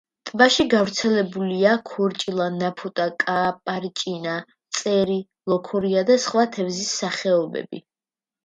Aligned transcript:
ტბაში 0.27 0.63
გავრცელებულია 0.69 1.73
ქორჭილა, 1.89 2.47
ნაფოტა, 2.55 3.07
კაპარჭინა, 3.25 4.33
წერი, 4.79 5.21
ლოქორია 5.55 6.05
და 6.09 6.19
სხვა 6.25 6.49
თევზის 6.57 6.91
სახეობები. 7.05 7.85